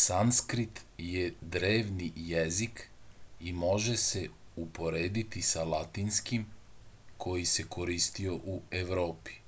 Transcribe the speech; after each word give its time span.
sanskrit 0.00 0.82
je 1.06 1.22
drevni 1.56 2.10
jezik 2.26 2.82
i 3.40 3.54
može 3.64 3.96
da 3.98 4.02
se 4.04 4.22
uporedi 4.66 5.26
sa 5.50 5.66
latinskim 5.74 6.46
koji 7.26 7.52
se 7.58 7.68
koristio 7.80 8.38
u 8.56 8.58
evropi 8.86 9.38